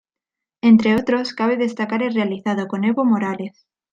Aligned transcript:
Entre 0.63 0.95
otros, 0.95 1.31
cabe 1.33 1.57
destacar 1.57 2.01
el 2.01 2.15
realizado 2.15 2.67
con 2.67 2.85
Evo 2.85 3.05
Morales. 3.05 3.67